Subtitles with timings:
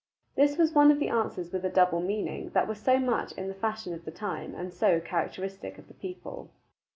[0.33, 3.47] This was one of the answers with a double meaning that were so much in
[3.49, 6.49] the fashion of the time and so characteristic of the people.